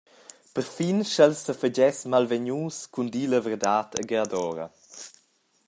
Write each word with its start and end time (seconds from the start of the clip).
Perfin 0.53 0.99
sch’el 1.11 1.33
sefagess 1.45 1.99
malvegnius 2.11 2.77
cun 2.93 3.07
dir 3.13 3.29
la 3.29 3.39
verdad 3.45 3.89
agradora. 4.01 4.65